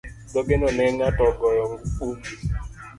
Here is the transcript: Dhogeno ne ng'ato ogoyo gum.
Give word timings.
Dhogeno 0.33 0.67
ne 0.75 0.85
ng'ato 0.93 1.23
ogoyo 1.31 1.63
gum. 1.95 2.17